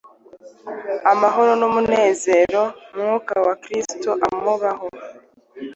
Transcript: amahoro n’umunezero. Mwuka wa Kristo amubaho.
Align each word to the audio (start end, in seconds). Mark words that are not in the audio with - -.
amahoro 1.11 1.51
n’umunezero. 1.59 2.61
Mwuka 2.95 3.33
wa 3.45 3.55
Kristo 3.63 4.09
amubaho. 4.27 4.87